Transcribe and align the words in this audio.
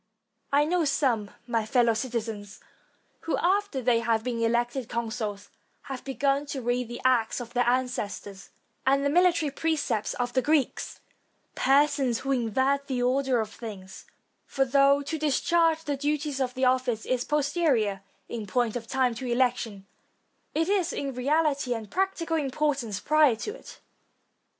I 0.51 0.65
know 0.65 0.83
some, 0.83 1.29
my 1.45 1.63
fellow 1.63 1.93
citizens, 1.93 2.59
who, 3.19 3.37
after 3.37 3.83
they 3.83 3.99
have 3.99 4.23
been 4.23 4.41
elected 4.41 4.89
consuls, 4.89 5.51
have 5.83 6.03
begun 6.03 6.47
to 6.47 6.61
read 6.63 6.87
the 6.87 6.99
acts 7.05 7.39
of 7.39 7.53
their 7.53 7.67
ancestors, 7.69 8.49
and 8.83 9.05
the 9.05 9.11
military 9.11 9.51
precepts 9.51 10.15
of 10.15 10.33
the 10.33 10.41
Greeks; 10.41 11.01
persons 11.53 12.21
who 12.21 12.31
invert 12.31 12.87
the 12.87 13.03
order 13.03 13.39
of 13.41 13.51
things; 13.51 14.05
for 14.47 14.65
though 14.65 15.03
to 15.03 15.19
discharge 15.19 15.83
the 15.83 15.97
duties 15.97 16.41
of 16.41 16.55
the 16.55 16.65
office 16.65 17.05
is 17.05 17.23
posterior 17.23 18.01
in 18.27 18.47
point 18.47 18.75
of 18.75 18.87
time 18.87 19.13
to 19.13 19.27
election, 19.31 19.85
it 20.55 20.67
is 20.67 20.91
in 20.91 21.13
reality 21.13 21.75
and 21.75 21.91
practical 21.91 22.37
importance 22.37 22.99
prior 22.99 23.35
to 23.35 23.51
it. 23.53 23.79